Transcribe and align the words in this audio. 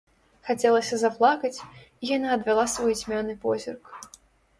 Хацелася 0.47 0.95
заплакаць, 1.01 1.63
і 2.05 2.09
яна 2.17 2.31
адвяла 2.37 2.65
свой 2.77 2.97
цьмяны 3.03 3.37
позірк. 3.45 3.85